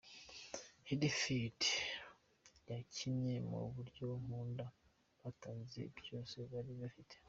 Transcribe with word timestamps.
Huddersfield 0.87 1.61
yakinnye 2.69 3.35
mu 3.49 3.59
buryo 3.75 4.05
nkunda, 4.21 4.65
batanze 5.21 5.79
byose 5.99 6.35
bari 6.51 6.73
bafite. 6.81 7.15